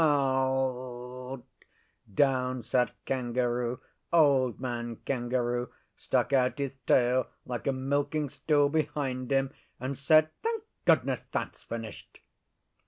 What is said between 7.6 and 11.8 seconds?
a milking stool behind him, and said, 'Thank goodness that's